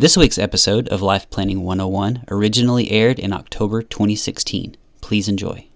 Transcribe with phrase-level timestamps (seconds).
[0.00, 4.76] This week's episode of Life Planning 101 originally aired in October 2016.
[5.00, 5.66] Please enjoy.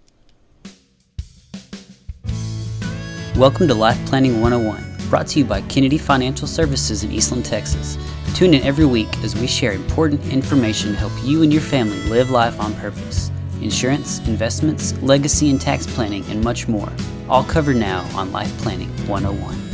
[3.35, 7.99] Welcome to Life Planning 101, brought to you by Kennedy Financial Services in Eastland, Texas.
[8.37, 11.98] Tune in every week as we share important information to help you and your family
[12.02, 13.32] live life on purpose.
[13.61, 16.93] Insurance, investments, legacy and tax planning, and much more.
[17.29, 19.71] All covered now on Life Planning 101.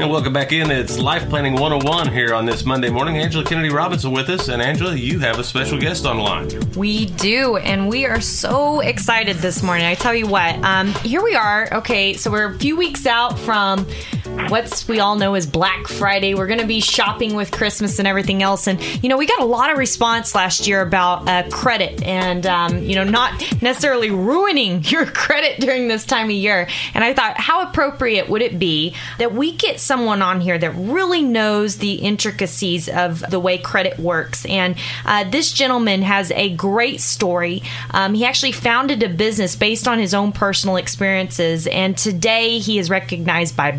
[0.00, 0.70] And welcome back in.
[0.70, 3.18] It's Life Planning 101 here on this Monday morning.
[3.18, 4.48] Angela Kennedy Robinson with us.
[4.48, 6.48] And Angela, you have a special guest online.
[6.74, 9.84] We do, and we are so excited this morning.
[9.84, 11.68] I tell you what, um, here we are.
[11.70, 13.86] Okay, so we're a few weeks out from
[14.50, 16.34] what's we all know is Black Friday.
[16.34, 18.66] We're going to be shopping with Christmas and everything else.
[18.66, 22.44] And, you know, we got a lot of response last year about uh, credit and,
[22.46, 26.68] um, you know, not necessarily ruining your credit during this time of year.
[26.94, 30.72] And I thought, how appropriate would it be that we get someone on here that
[30.72, 34.44] really knows the intricacies of the way credit works?
[34.46, 34.76] And
[35.06, 37.62] uh, this gentleman has a great story.
[37.92, 41.68] Um, he actually founded a business based on his own personal experiences.
[41.68, 43.70] And today he is recognized by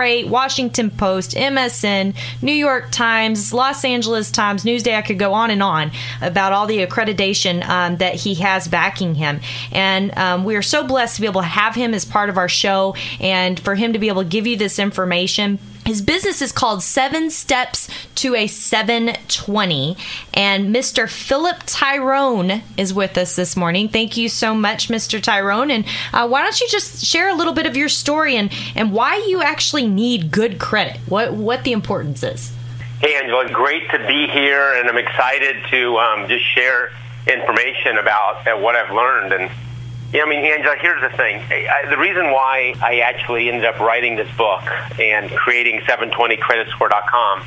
[0.00, 4.94] Bankrate Washington Post, MSN, New York Times, Los Angeles Times, Newsday.
[4.94, 5.90] I could go on and on
[6.22, 9.40] about all the accreditation um, that he has backing him.
[9.72, 12.38] And um, we are so blessed to be able to have him as part of
[12.38, 15.58] our show and for him to be able to give you this information.
[15.90, 19.96] His business is called Seven Steps to a 720.
[20.32, 21.10] And Mr.
[21.10, 23.88] Philip Tirone is with us this morning.
[23.88, 25.20] Thank you so much, Mr.
[25.20, 25.72] Tirone.
[25.72, 28.92] And uh, why don't you just share a little bit of your story and, and
[28.92, 31.00] why you actually need good credit?
[31.08, 32.52] What, what the importance is?
[33.00, 36.92] Hey, Angela, great to be here, and I'm excited to um, just share
[37.26, 39.32] information about uh, what I've learned.
[39.32, 39.50] And
[40.12, 41.40] yeah, I mean, Angela, here's the thing.
[41.50, 44.62] I, the reason why I actually ended up writing this book
[44.98, 47.44] and creating 720creditscore.com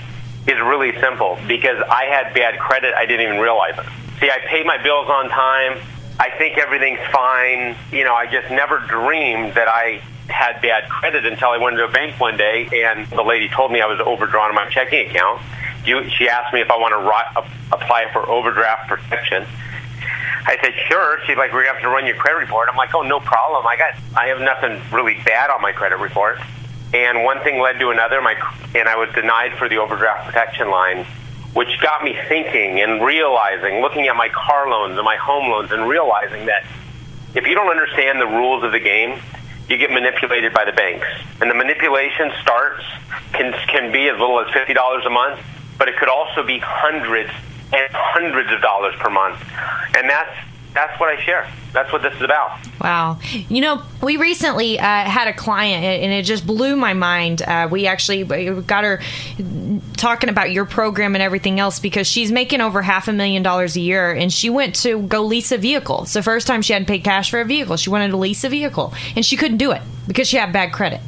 [0.48, 2.94] is really simple because I had bad credit.
[2.94, 3.86] I didn't even realize it.
[4.20, 5.80] See, I pay my bills on time.
[6.20, 7.76] I think everything's fine.
[7.92, 11.84] You know, I just never dreamed that I had bad credit until I went to
[11.86, 15.10] a bank one day and the lady told me I was overdrawn on my checking
[15.10, 15.42] account.
[15.86, 19.46] She asked me if I want to ri- apply for overdraft protection.
[20.46, 21.20] I said, sure.
[21.26, 22.68] She's like, we're going to have to run your credit report.
[22.70, 23.66] I'm like, oh, no problem.
[23.66, 26.40] I got, I have nothing really bad on my credit report.
[26.94, 28.36] And one thing led to another, my,
[28.76, 31.06] and I was denied for the overdraft protection line,
[31.54, 35.72] which got me thinking and realizing, looking at my car loans and my home loans
[35.72, 36.66] and realizing that
[37.34, 39.20] if you don't understand the rules of the game,
[39.70, 41.08] you get manipulated by the banks.
[41.42, 42.84] And the manipulation starts,
[43.32, 45.40] can, can be as little as $50 a month,
[45.80, 47.32] but it could also be hundreds
[47.74, 49.40] and hundreds of dollars per month.
[49.96, 50.32] And that's
[50.74, 51.48] that's what I share.
[51.72, 52.60] That's what this is about.
[52.82, 53.20] Wow.
[53.32, 57.42] You know, we recently uh, had a client, and it just blew my mind.
[57.42, 59.00] Uh, we actually got her
[59.98, 63.76] talking about your program and everything else because she's making over half a million dollars
[63.76, 66.04] a year, and she went to go lease a vehicle.
[66.04, 67.78] It's the first time she hadn't paid cash for a vehicle.
[67.78, 70.74] She wanted to lease a vehicle, and she couldn't do it because she had bad
[70.74, 71.02] credit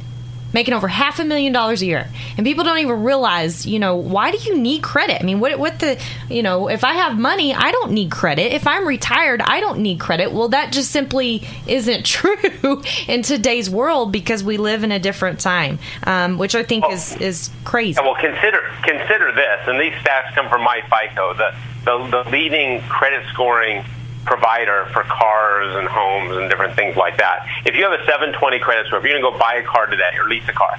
[0.56, 2.08] making over half a million dollars a year.
[2.38, 5.20] And people don't even realize you know why do you need credit?
[5.20, 6.00] I mean what what the
[6.30, 8.54] you know if i have money i don't need credit.
[8.54, 10.32] If i'm retired i don't need credit.
[10.32, 15.40] Well that just simply isn't true in today's world because we live in a different
[15.40, 18.00] time um, which i think is is crazy.
[18.00, 23.22] Well consider consider this and these stats come from myFICO the the, the leading credit
[23.32, 23.84] scoring
[24.26, 27.46] provider for cars and homes and different things like that.
[27.64, 29.86] If you have a 720 credit score, if you're going to go buy a car
[29.86, 30.76] today or lease a car,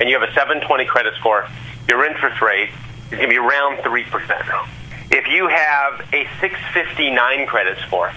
[0.00, 1.46] and you have a 720 credit score,
[1.88, 2.70] your interest rate
[3.12, 4.68] is going to be around 3%.
[5.10, 8.12] If you have a 659 credit score,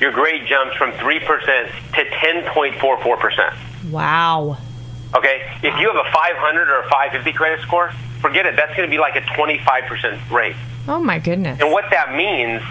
[0.00, 1.20] your grade jumps from 3%
[1.94, 3.90] to 10.44%.
[3.90, 4.58] Wow.
[5.14, 5.48] Okay?
[5.62, 8.56] If you have a 500 or a 550 credit score, forget it.
[8.56, 10.56] That's going to be like a 25% rate.
[10.88, 11.60] Oh, my goodness.
[11.60, 12.62] And what that means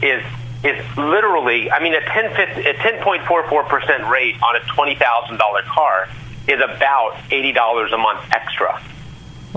[0.00, 0.22] is
[0.64, 6.08] is literally, I mean, a 10, a 10.44% rate on a $20,000 car
[6.48, 8.82] is about $80 a month extra.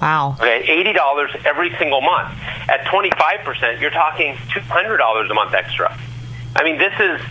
[0.02, 0.36] Wow.
[0.40, 0.64] Okay,
[0.94, 2.38] $80 every single month.
[2.70, 5.98] At 25%, you're talking $200 a month extra.
[6.56, 7.22] I mean, this is,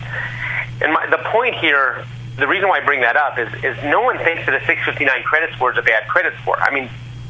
[0.81, 2.05] and my, the point here,
[2.37, 5.23] the reason why I bring that up is, is no one thinks that a 659
[5.23, 6.59] credit score is a bad credit score.
[6.61, 6.89] I mean,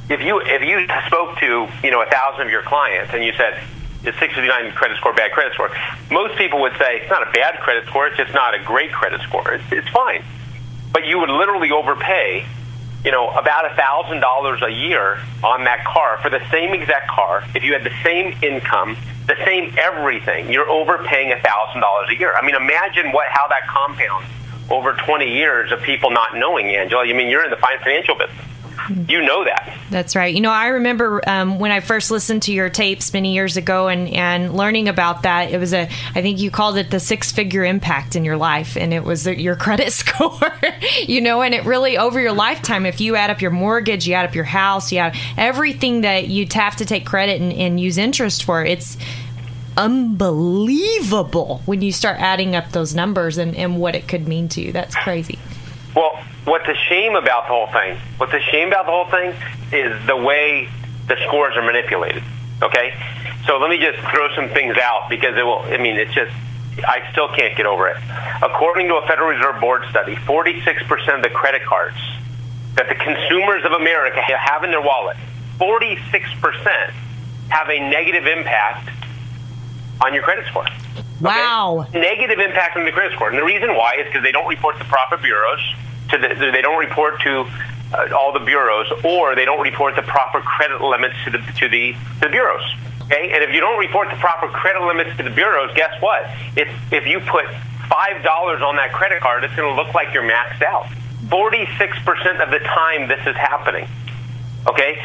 [0.09, 3.33] if you if you spoke to you know a thousand of your clients and you
[3.33, 3.63] said,
[4.03, 5.69] is 659 credit score bad credit score?
[6.09, 8.91] Most people would say it's not a bad credit score, it's just not a great
[8.91, 9.53] credit score.
[9.53, 10.23] It's, it's fine.
[10.91, 12.45] But you would literally overpay,
[13.05, 17.09] you know, about a thousand dollars a year on that car for the same exact
[17.09, 17.43] car.
[17.55, 22.17] If you had the same income, the same everything, you're overpaying a thousand dollars a
[22.17, 22.33] year.
[22.35, 24.27] I mean, imagine what how that compounds
[24.69, 27.03] over 20 years of people not knowing, Angela.
[27.03, 28.45] I mean, you're in the financial business.
[29.07, 29.77] You know that.
[29.89, 30.33] That's right.
[30.33, 33.87] You know, I remember um, when I first listened to your tapes many years ago
[33.87, 35.51] and, and learning about that.
[35.51, 38.77] It was a, I think you called it the six figure impact in your life,
[38.77, 40.53] and it was your credit score,
[41.03, 44.13] you know, and it really over your lifetime, if you add up your mortgage, you
[44.13, 47.79] add up your house, you add everything that you have to take credit and, and
[47.79, 48.97] use interest for, it's,
[49.77, 54.61] unbelievable when you start adding up those numbers and, and what it could mean to
[54.61, 54.71] you.
[54.71, 55.39] That's crazy.
[55.95, 57.97] Well, what's a shame about the whole thing?
[58.17, 59.35] What's a shame about the whole thing
[59.73, 60.69] is the way
[61.07, 62.23] the scores are manipulated.
[62.61, 62.93] Okay,
[63.47, 65.59] so let me just throw some things out because it will.
[65.59, 66.31] I mean, it's just
[66.87, 67.97] I still can't get over it.
[68.41, 71.97] According to a Federal Reserve Board study, 46% of the credit cards
[72.75, 75.17] that the consumers of America have in their wallet,
[75.57, 76.93] 46%
[77.49, 78.89] have a negative impact
[80.03, 80.65] on your credit score.
[81.21, 81.85] Wow.
[81.89, 81.99] Okay?
[81.99, 83.29] Negative impact on the credit score.
[83.29, 85.59] And the reason why is because they don't report to profit bureaus,
[86.09, 87.45] to the, they don't report to
[87.93, 91.69] uh, all the bureaus, or they don't report the proper credit limits to the, to
[91.69, 92.63] the, the bureaus.
[93.03, 93.31] Okay?
[93.33, 96.23] And if you don't report the proper credit limits to the bureaus, guess what?
[96.55, 100.27] If, if you put $5 on that credit card, it's going to look like you're
[100.27, 100.87] maxed out.
[101.27, 103.87] 46% of the time this is happening.
[104.67, 104.95] Okay?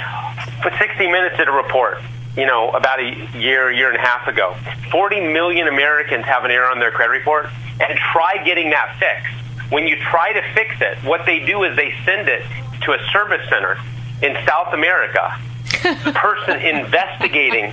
[0.63, 1.99] For 60 Minutes did a report
[2.37, 4.55] you know, about a year, year and a half ago.
[4.91, 7.47] 40 million Americans have an error on their credit report,
[7.81, 9.73] and try getting that fixed.
[9.73, 12.43] When you try to fix it, what they do is they send it
[12.83, 13.79] to a service center
[14.23, 15.38] in South America.
[15.83, 17.73] the person investigating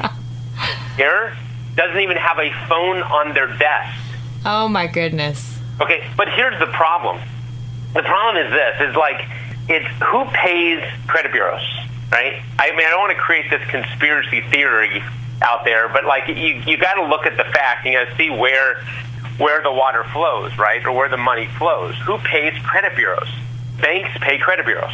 [0.97, 1.35] error
[1.75, 3.99] doesn't even have a phone on their desk.
[4.45, 5.59] Oh my goodness.
[5.81, 7.19] Okay, but here's the problem.
[7.93, 9.27] The problem is this: is like
[9.69, 11.63] it's who pays credit bureaus
[12.11, 12.41] right?
[12.59, 15.03] I mean, I don't want to create this conspiracy theory
[15.41, 17.85] out there, but like you, you got to look at the fact.
[17.85, 18.83] You got to see where
[19.37, 21.95] where the water flows, right, or where the money flows.
[22.05, 23.27] Who pays credit bureaus?
[23.81, 24.93] Banks pay credit bureaus.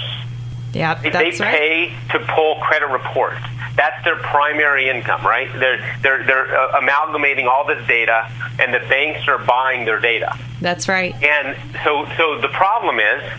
[0.74, 1.58] Yeah, that's they right.
[1.58, 3.42] pay to pull credit reports.
[3.76, 5.50] That's their primary income, right?
[5.54, 10.38] They're they're they're uh, amalgamating all this data, and the banks are buying their data.
[10.62, 11.16] That's right.
[11.24, 13.32] And so so the problem is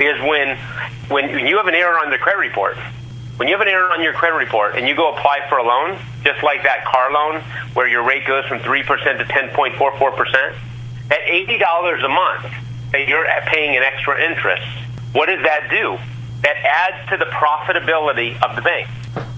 [0.00, 0.56] is when
[1.08, 2.76] when you have an error on the credit report,
[3.36, 5.62] when you have an error on your credit report and you go apply for a
[5.62, 7.42] loan, just like that car loan
[7.74, 8.86] where your rate goes from 3%
[9.18, 10.54] to 10.44%,
[11.10, 12.54] at $80 a month
[12.92, 14.66] that you're paying an extra interest,
[15.12, 15.98] what does that do?
[16.42, 18.88] That adds to the profitability of the bank.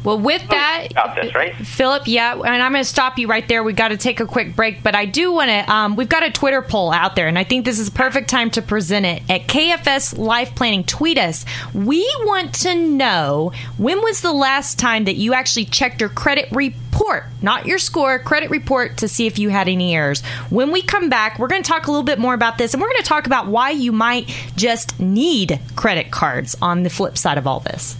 [0.04, 1.54] Well, with that, this, right?
[1.56, 3.64] Philip, yeah, and I'm going to stop you right there.
[3.64, 5.72] We've got to take a quick break, but I do want to.
[5.72, 8.30] Um, we've got a Twitter poll out there, and I think this is a perfect
[8.30, 10.84] time to present it at KFS Life Planning.
[10.84, 11.44] Tweet us.
[11.74, 16.48] We want to know when was the last time that you actually checked your credit
[16.52, 20.22] report, not your score, credit report to see if you had any errors.
[20.50, 22.80] When we come back, we're going to talk a little bit more about this, and
[22.80, 27.18] we're going to talk about why you might just need credit cards on the flip
[27.18, 27.96] side of all this.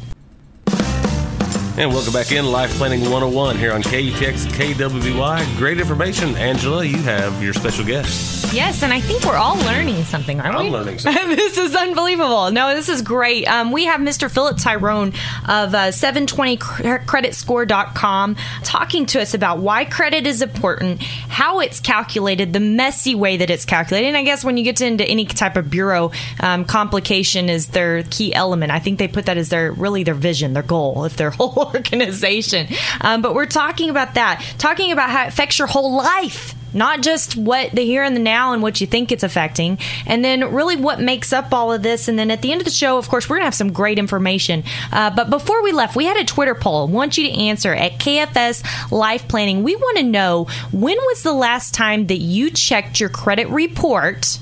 [1.79, 5.59] And welcome back in Life Planning 101 here on KUTX KWBY.
[5.59, 6.83] Great information, Angela.
[6.83, 8.51] You have your special guest.
[8.55, 10.69] Yes, and I think we're all learning something, aren't we?
[10.69, 11.29] I'm learning something.
[11.37, 12.51] this is unbelievable.
[12.51, 13.47] No, this is great.
[13.47, 14.31] Um, we have Mr.
[14.31, 15.09] Philip Tirone
[15.47, 22.61] of uh, 720creditscore.com talking to us about why credit is important, how it's calculated, the
[22.61, 24.09] messy way that it's calculated.
[24.09, 28.03] And I guess when you get into any type of bureau, um, complication is their
[28.05, 28.73] key element.
[28.73, 31.66] I think they put that as their really their vision, their goal, if their whole
[31.75, 32.69] organization.
[33.01, 37.01] Um, but we're talking about that, talking about how it affects your whole life not
[37.01, 40.53] just what the here and the now and what you think it's affecting, and then
[40.53, 42.07] really what makes up all of this.
[42.07, 43.73] And then at the end of the show, of course, we're going to have some
[43.73, 44.63] great information.
[44.93, 46.87] Uh, but before we left, we had a Twitter poll.
[46.87, 49.63] I want you to answer at KFS Life Planning.
[49.63, 54.39] We want to know when was the last time that you checked your credit report,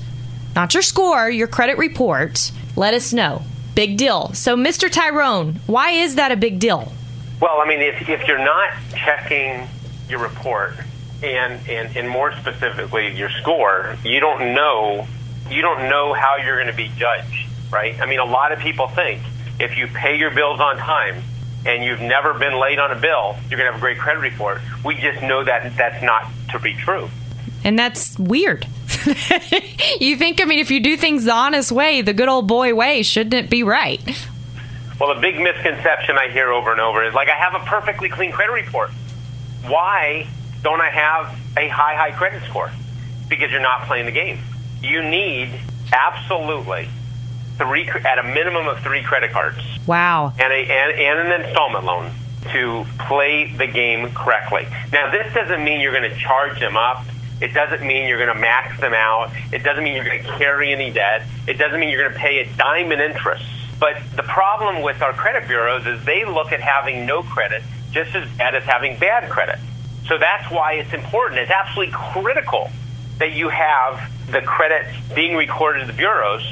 [0.55, 2.51] not your score, your credit report.
[2.75, 3.43] Let us know.
[3.75, 4.33] Big deal.
[4.33, 4.89] So, Mr.
[4.89, 6.91] Tirone, why is that a big deal?
[7.39, 9.67] Well, I mean, if, if you're not checking
[10.09, 10.75] your report,
[11.23, 15.07] and, and, and more specifically your score, you don't know
[15.49, 17.99] you don't know how you're going to be judged, right?
[17.99, 19.21] I mean, a lot of people think
[19.59, 21.21] if you pay your bills on time
[21.65, 24.19] and you've never been late on a bill, you're going to have a great credit
[24.19, 24.61] report.
[24.83, 27.09] We just know that that's not to be true.
[27.63, 28.65] And that's weird.
[29.99, 32.75] you think, I mean, if you do things the honest way, the good old boy
[32.75, 34.01] way, shouldn't it be right?
[34.99, 38.09] Well, a big misconception I hear over and over is like, I have a perfectly
[38.09, 38.91] clean credit report.
[39.67, 40.27] Why
[40.63, 42.71] don't I have a high, high credit score?
[43.27, 44.39] Because you're not playing the game.
[44.81, 45.51] You need
[45.91, 46.87] absolutely
[47.57, 49.57] three, at a minimum of three credit cards.
[49.85, 50.33] Wow.
[50.39, 52.11] And, a, and, and an installment loan
[52.51, 54.67] to play the game correctly.
[54.93, 57.05] Now, this doesn't mean you're going to charge them up
[57.41, 59.31] It doesn't mean you're going to max them out.
[59.51, 61.23] It doesn't mean you're going to carry any debt.
[61.47, 63.45] It doesn't mean you're going to pay a dime in interest.
[63.79, 68.15] But the problem with our credit bureaus is they look at having no credit just
[68.15, 69.59] as bad as having bad credit.
[70.07, 71.39] So that's why it's important.
[71.41, 72.69] It's absolutely critical
[73.19, 76.43] that you have the credit being recorded in the bureaus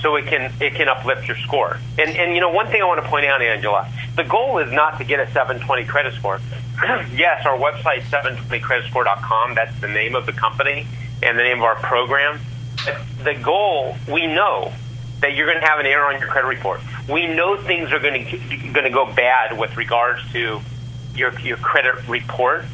[0.00, 1.78] so it can it can uplift your score.
[1.98, 4.72] And and you know one thing I want to point out, Angela, the goal is
[4.72, 6.40] not to get a 720 credit score.
[7.14, 9.54] yes, our website 720creditscore.com.
[9.54, 10.86] That's the name of the company
[11.22, 12.40] and the name of our program.
[12.84, 14.72] But the goal, we know
[15.20, 16.80] that you're going to have an error on your credit report.
[17.08, 18.38] We know things are going to
[18.72, 20.60] going to go bad with regards to
[21.14, 22.64] your your credit report.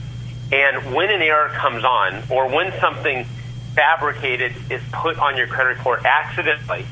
[0.53, 3.27] And when an error comes on, or when something
[3.75, 6.87] fabricated is put on your credit report accidentally,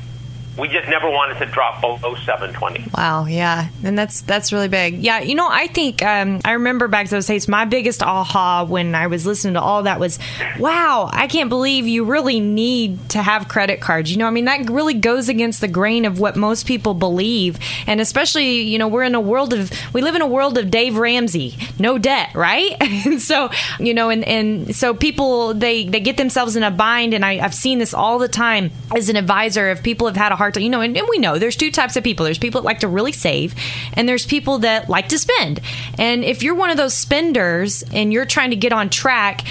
[0.57, 2.91] we just never wanted to drop below 720.
[2.97, 5.03] Wow, yeah, and that's that's really big.
[5.03, 7.49] Yeah, you know, I think um, I remember back to those days.
[7.49, 10.19] My biggest aha when I was listening to all that was,
[10.59, 14.13] wow, I can't believe you really need to have credit cards.
[14.13, 17.59] You know, I mean, that really goes against the grain of what most people believe,
[17.87, 20.71] and especially, you know, we're in a world of we live in a world of
[20.71, 22.77] Dave Ramsey, no debt, right?
[22.81, 27.13] and so, you know, and and so people they they get themselves in a bind,
[27.13, 29.71] and I, I've seen this all the time as an advisor.
[29.71, 31.57] If people have had a hard hard to, you know, and, and we know there's
[31.57, 32.25] two types of people.
[32.25, 33.55] There's people that like to really save,
[33.95, 35.61] and there's people that like to spend.
[35.99, 39.43] And if you're one of those spenders and you're trying to get on track,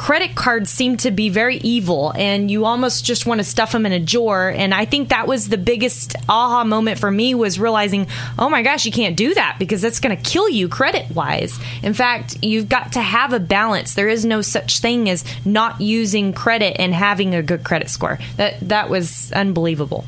[0.00, 3.84] credit cards seem to be very evil and you almost just want to stuff them
[3.84, 4.48] in a drawer.
[4.48, 8.06] And i think that was the biggest aha moment for me was realizing
[8.38, 11.58] oh my gosh you can't do that because that's going to kill you credit wise
[11.82, 13.92] in fact you've got to have a balance.
[13.92, 18.18] There is no such thing as not using credit and having a good credit score.
[18.38, 20.06] That that was unbelievable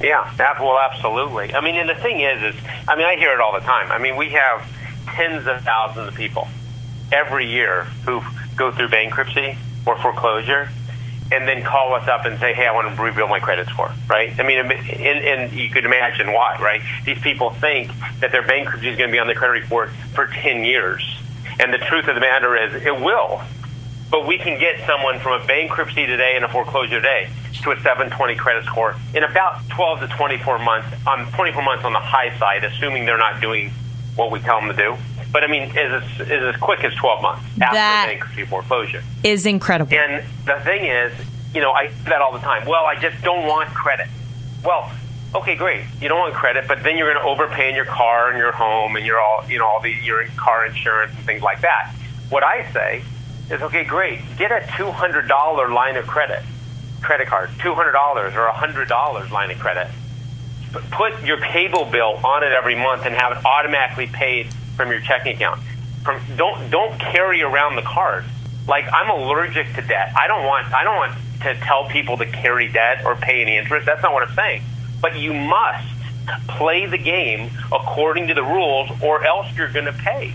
[0.00, 1.54] yeah, well, absolutely.
[1.54, 3.90] I mean, and the thing is, is I mean, I hear it all the time.
[3.90, 4.66] I mean, we have
[5.06, 6.48] tens of thousands of people
[7.12, 8.20] every year who
[8.56, 10.68] go through bankruptcy or foreclosure,
[11.32, 13.92] and then call us up and say, "Hey, I want to rebuild my credit score."
[14.08, 14.38] Right?
[14.38, 16.58] I mean, and, and you could imagine why.
[16.60, 16.82] Right?
[17.04, 20.26] These people think that their bankruptcy is going to be on their credit report for
[20.26, 21.02] ten years,
[21.58, 23.40] and the truth of the matter is, it will.
[24.10, 27.28] But we can get someone from a bankruptcy today and a foreclosure today
[27.62, 30.88] to a 720 credit score in about 12 to 24 months.
[31.06, 33.72] On 24 months on the high side, assuming they're not doing
[34.14, 34.96] what we tell them to do.
[35.32, 39.02] But I mean, is as, is as quick as 12 months after that bankruptcy foreclosure.
[39.24, 39.92] Is incredible.
[39.94, 41.12] And the thing is,
[41.52, 42.66] you know, I do that all the time.
[42.66, 44.08] Well, I just don't want credit.
[44.64, 44.90] Well,
[45.34, 45.84] okay, great.
[46.00, 48.52] You don't want credit, but then you're going to overpay in your car and your
[48.52, 51.92] home and your all, you know, all the your car insurance and things like that.
[52.30, 53.02] What I say
[53.50, 54.20] is, okay, great.
[54.36, 56.42] Get a $200 line of credit
[57.06, 59.88] credit card, $200 or $100 line of credit.
[60.90, 65.00] Put your cable bill on it every month and have it automatically paid from your
[65.00, 65.60] checking account.
[66.04, 68.24] From, don't don't carry around the card.
[68.68, 70.12] Like I'm allergic to debt.
[70.16, 73.56] I don't want I don't want to tell people to carry debt or pay any
[73.56, 73.86] interest.
[73.86, 74.62] That's not what I'm saying.
[75.00, 75.88] But you must
[76.48, 80.34] play the game according to the rules, or else you're going to pay.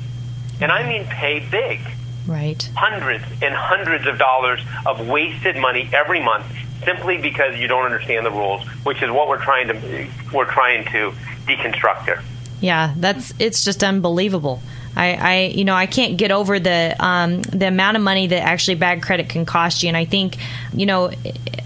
[0.62, 1.82] And I mean pay big.
[2.28, 2.70] Right.
[2.76, 6.46] Hundreds and hundreds of dollars of wasted money every month
[6.86, 10.86] simply because you don't understand the rules, which is what we're trying to we're trying
[10.86, 11.14] to
[11.48, 12.22] deconstruct here.
[12.60, 14.62] Yeah, that's it's just unbelievable.
[14.96, 18.44] I, I you know I can't get over the um, the amount of money that
[18.44, 20.38] actually bad credit can cost you, and I think
[20.74, 21.12] you know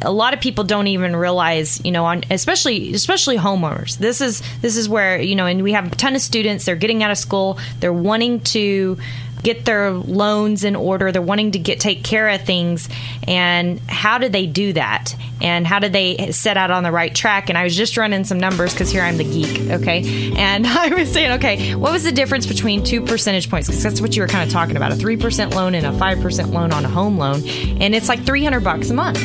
[0.02, 3.98] a lot of people don't even realize you know on especially especially homeowners.
[3.98, 6.66] This is this is where you know, and we have a ton of students.
[6.66, 7.60] They're getting out of school.
[7.80, 8.98] They're wanting to
[9.46, 11.12] get their loans in order.
[11.12, 12.90] They're wanting to get take care of things,
[13.28, 15.16] and how do they do that?
[15.40, 17.50] And how do they set out on the right track?
[17.50, 20.34] And I was just running some numbers because here I'm the geek, okay?
[20.36, 23.68] And I was saying, okay, what was the difference between two percentage points?
[23.68, 26.20] Because that's what you were kind of talking about—a three percent loan and a five
[26.20, 29.20] percent loan on a home loan, and it's like three hundred bucks a month.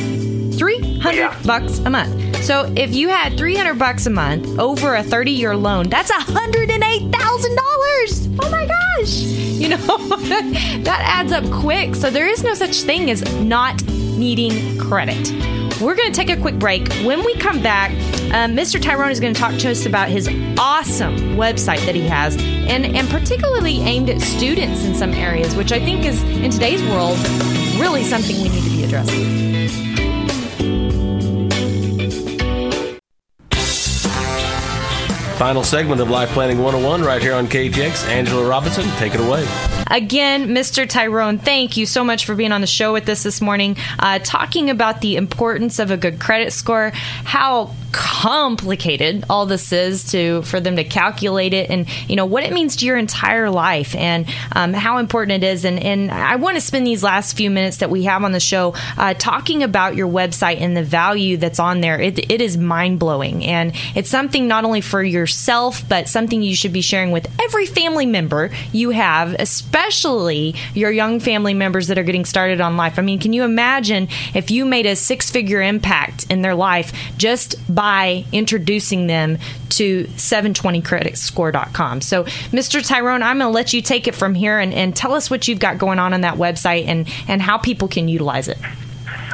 [0.61, 1.43] 300 yeah.
[1.47, 2.30] bucks a month.
[2.43, 8.39] So if you had 300 bucks a month over a 30 year loan, that's $108,000.
[8.43, 9.21] Oh my gosh.
[9.21, 11.95] You know, that adds up quick.
[11.95, 15.31] So there is no such thing as not needing credit.
[15.81, 16.93] We're going to take a quick break.
[17.05, 17.91] When we come back,
[18.33, 18.81] um, Mr.
[18.81, 20.29] Tirone is going to talk to us about his
[20.59, 25.73] awesome website that he has, and, and particularly aimed at students in some areas, which
[25.73, 27.17] I think is, in today's world,
[27.81, 29.90] really something we need to be addressing.
[35.41, 38.07] Final segment of Life Planning 101 right here on KTX.
[38.09, 39.49] Angela Robinson, take it away.
[39.91, 40.87] Again, Mr.
[40.87, 44.19] Tirone, thank you so much for being on the show with us this morning, uh,
[44.23, 50.43] talking about the importance of a good credit score, how complicated all this is to
[50.43, 53.95] for them to calculate it and you know what it means to your entire life
[53.95, 55.65] and um, how important it is.
[55.65, 58.41] And, and i want to spend these last few minutes that we have on the
[58.41, 62.01] show uh, talking about your website and the value that's on there.
[62.01, 63.45] It, it is mind-blowing.
[63.45, 67.67] And it's something not only for yourself but something you should be sharing with every
[67.67, 72.99] family member you have especially your young family members that are getting started on life.
[72.99, 77.57] I mean can you imagine if you made a six-figure impact in their life just
[77.75, 77.80] by
[78.33, 79.39] introducing them
[79.71, 82.01] to 720creditscore.com.
[82.01, 82.87] So, Mr.
[82.87, 85.49] Tirone, I'm going to let you take it from here and, and tell us what
[85.49, 88.59] you've got going on on that website and, and how people can utilize it.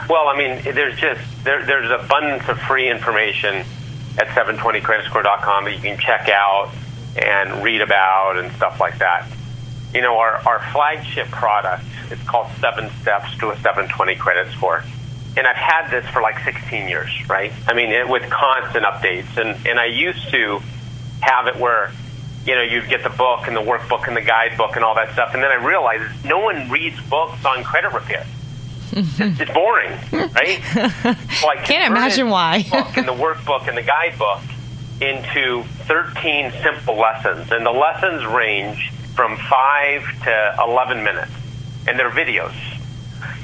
[0.09, 3.65] Well, I mean, there's just there, there's abundance of free information
[4.19, 6.71] at 720creditscore.com that you can check out
[7.17, 9.29] and read about and stuff like that.
[9.93, 14.85] You know, our, our flagship product, it's called Seven Steps to a 720 Credit Score
[15.37, 17.53] and I've had this for like 16 years, right?
[17.67, 20.61] I mean, it, with constant updates, and and I used to
[21.21, 21.93] have it where,
[22.45, 25.13] you know, you'd get the book and the workbook and the guidebook and all that
[25.13, 28.27] stuff, and then I realized no one reads books on credit repair.
[28.93, 30.61] it's, it's boring, right?
[31.37, 32.63] So I can't imagine why.
[32.63, 34.41] book and the workbook and the guidebook
[35.03, 41.33] into 13 simple lessons, and the lessons range from five to 11 minutes,
[41.87, 42.55] and they're videos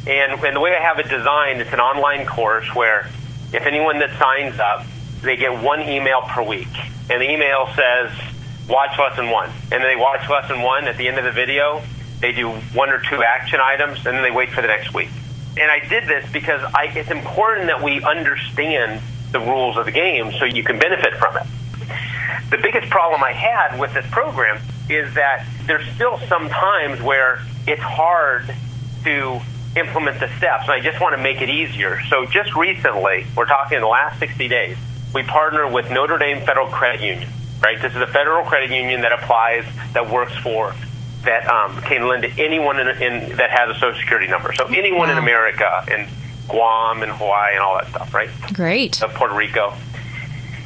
[0.06, 3.08] and, and the way I have it designed, it's an online course where
[3.52, 4.84] if anyone that signs up,
[5.22, 6.68] they get one email per week.
[7.08, 8.10] And the email says,
[8.68, 9.50] watch lesson one.
[9.70, 10.86] And they watch lesson one.
[10.86, 11.82] At the end of the video,
[12.20, 15.10] they do one or two action items, and then they wait for the next week.
[15.58, 19.92] And I did this because I, it's important that we understand the rules of the
[19.92, 21.46] game so you can benefit from it.
[22.50, 27.42] The biggest problem I had with this program is that there's still some times where
[27.66, 28.54] it's hard
[29.04, 29.40] to
[29.76, 30.64] implement the steps.
[30.64, 32.00] And I just want to make it easier.
[32.08, 34.76] So just recently, we're talking in the last 60 days,
[35.14, 37.28] we partner with Notre Dame Federal Credit Union.
[37.62, 40.74] Right, this is a federal credit union that applies, that works for,
[41.22, 44.52] that um, can lend to anyone in, in, that has a Social Security number.
[44.52, 45.12] So anyone wow.
[45.12, 46.08] in America, in
[46.48, 48.12] Guam and Hawaii and all that stuff.
[48.12, 48.30] Right.
[48.52, 49.00] Great.
[49.00, 49.74] Uh, Puerto Rico.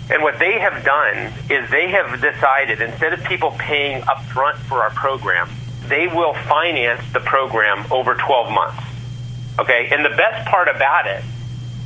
[0.08, 4.82] And what they have done is they have decided instead of people paying upfront for
[4.82, 5.50] our program,
[5.88, 8.82] they will finance the program over 12 months.
[9.58, 11.24] Okay, and the best part about it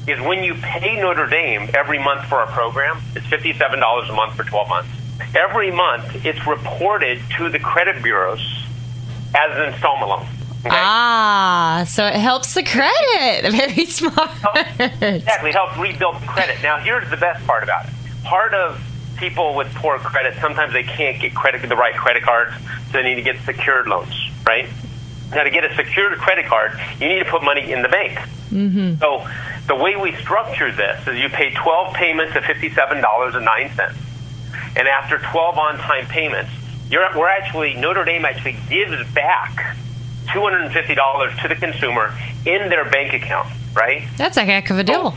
[0.08, 4.34] is when you pay Notre Dame every month for our program, it's $57 a month
[4.34, 4.90] for 12 months.
[5.34, 8.40] Every month, it's reported to the credit bureaus
[9.34, 10.26] as an installment loan.
[10.60, 10.70] Okay?
[10.72, 13.50] Ah, so it helps the credit.
[13.52, 14.30] Very smart.
[14.78, 16.56] exactly, it helps rebuild the credit.
[16.62, 17.92] Now, here's the best part about it.
[18.24, 18.82] Part of
[19.16, 22.52] people with poor credit, sometimes they can't get credit the right credit cards,
[22.86, 24.68] so they need to get secured loans, right?
[25.30, 28.18] Now, to get a secured credit card, you need to put money in the bank.
[28.50, 28.96] Mm-hmm.
[28.96, 29.28] So,
[29.66, 33.96] the way we structure this is you pay 12 payments of $57.09.
[34.76, 36.50] And after 12 on time payments,
[36.90, 39.76] you're, we're actually, Notre Dame actually gives back
[40.26, 42.12] $250 to the consumer
[42.44, 44.08] in their bank account, right?
[44.16, 45.12] That's a heck of a deal.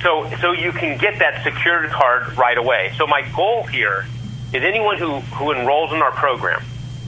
[0.00, 2.92] So, so, so you can get that secured card right away.
[2.96, 4.06] So, my goal here
[4.54, 6.62] is anyone who, who enrolls in our program,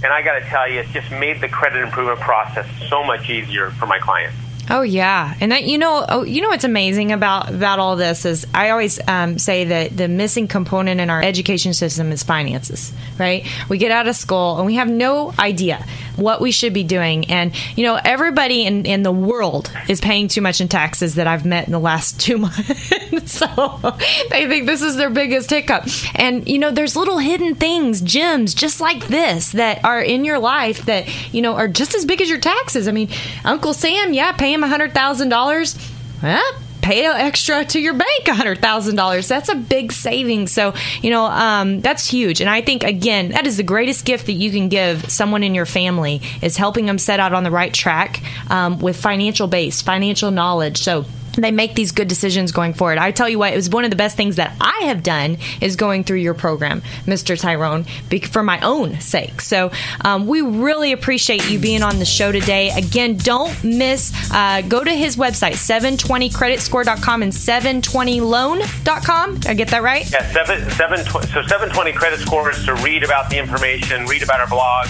[0.03, 3.29] and I got to tell you, it's just made the credit improvement process so much
[3.29, 4.37] easier for my clients.
[4.71, 8.25] Oh yeah, and that you know, oh, you know what's amazing about about all this
[8.25, 12.93] is I always um, say that the missing component in our education system is finances.
[13.19, 13.47] Right?
[13.69, 15.85] We get out of school and we have no idea
[16.17, 20.29] what we should be doing, and you know, everybody in in the world is paying
[20.29, 23.23] too much in taxes that I've met in the last two months.
[23.33, 23.97] so
[24.31, 28.55] they think this is their biggest hiccup, and you know, there's little hidden things, gems,
[28.55, 32.21] just like this that are in your life that you know are just as big
[32.21, 32.89] as your taxes.
[32.89, 33.09] I mean,
[33.45, 35.77] Uncle Sam, yeah, pay him a hundred thousand dollars.
[36.23, 39.29] Well, pay extra to your bank $100,000.
[39.29, 40.49] That's a big saving.
[40.49, 42.41] So, you know, um, that's huge.
[42.41, 45.55] And I think, again, that is the greatest gift that you can give someone in
[45.55, 49.81] your family is helping them set out on the right track um, with financial base,
[49.81, 50.83] financial knowledge.
[50.83, 52.99] So, they make these good decisions going forward.
[52.99, 55.39] I tell you what, it was one of the best things that I have done
[55.61, 57.41] is going through your program, Mr.
[57.41, 57.87] Tirone,
[58.29, 59.41] for my own sake.
[59.41, 59.71] So
[60.05, 62.71] um, we really appreciate you being on the show today.
[62.71, 69.35] Again, don't miss, uh, go to his website, 720creditscore.com and 720loan.com.
[69.35, 70.11] Did I get that right?
[70.11, 74.41] Yeah, seven, seven, so 720 Credit Score is to read about the information, read about
[74.41, 74.89] our blog.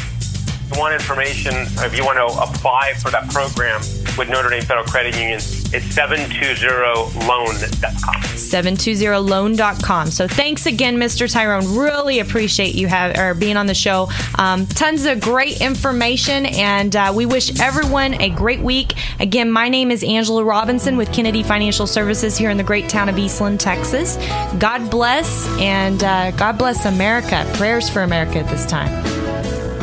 [0.73, 1.55] You want information,
[1.85, 3.81] if you want to apply for that program
[4.17, 8.23] with Notre Dame Federal Credit Union, it's 720loan.com.
[8.23, 10.11] 720loan.com.
[10.11, 11.31] So thanks again, Mr.
[11.31, 11.79] Tirone.
[11.79, 14.09] Really appreciate you have or being on the show.
[14.39, 18.95] Um, tons of great information, and uh, we wish everyone a great week.
[19.21, 23.11] Again, my name is Angela Robinson with Kennedy Financial Services here in the great town
[23.11, 24.17] of Eastland, Texas.
[24.59, 27.47] God bless, and uh, God bless America.
[27.55, 29.22] Prayers for America at this time.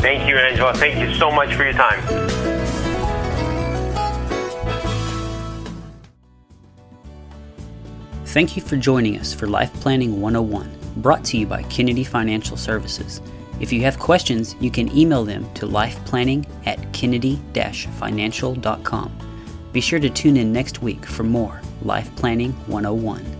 [0.00, 0.74] Thank you, Angela.
[0.74, 2.00] Thank you so much for your time.
[8.26, 12.56] Thank you for joining us for Life Planning 101, brought to you by Kennedy Financial
[12.56, 13.20] Services.
[13.60, 19.18] If you have questions, you can email them to lifeplanning at kennedy-financial.com.
[19.72, 23.39] Be sure to tune in next week for more Life Planning 101.